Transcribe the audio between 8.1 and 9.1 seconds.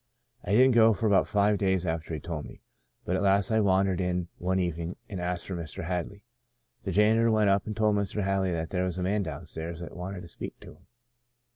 Hadley that there was a